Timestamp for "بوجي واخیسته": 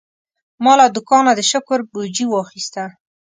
1.91-2.83